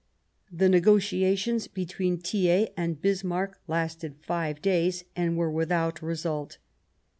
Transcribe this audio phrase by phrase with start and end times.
[0.51, 6.57] The negotiations between Thiers and Bismarck lasted five days, and were without result.